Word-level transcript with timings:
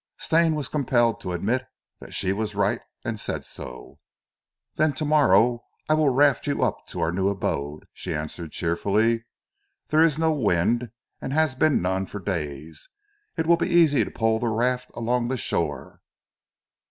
Stane 0.17 0.55
was 0.55 0.67
compelled 0.67 1.21
to 1.21 1.31
admit 1.31 1.63
that 1.99 2.15
she 2.15 2.33
was 2.33 2.55
right, 2.55 2.81
and 3.05 3.19
said 3.19 3.45
so. 3.45 3.99
"Then 4.75 4.93
tomorrow 4.93 5.63
I 5.87 5.93
will 5.93 6.09
raft 6.09 6.47
you 6.47 6.63
up 6.63 6.87
to 6.87 7.01
our 7.01 7.11
new 7.11 7.29
abode," 7.29 7.85
she 7.93 8.15
answered 8.15 8.51
cheerfully. 8.51 9.25
"There 9.89 10.01
is 10.01 10.17
no 10.17 10.31
wind, 10.31 10.89
and 11.21 11.31
has 11.33 11.53
been 11.53 11.83
none 11.83 12.07
for 12.07 12.19
days. 12.19 12.89
It 13.37 13.45
will 13.45 13.57
be 13.57 13.69
easy 13.69 14.03
to 14.03 14.09
pole 14.09 14.39
the 14.39 14.47
raft 14.47 14.89
along 14.95 15.27
the 15.27 15.37
shore." 15.37 16.01